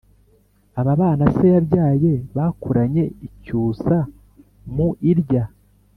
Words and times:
Aba 0.79 0.93
bana 1.01 1.23
se 1.35 1.45
yabyaye 1.55 2.13
bakuranye 2.35 3.03
icyusa 3.27 3.95
mu 4.75 4.87
irya 5.11 5.43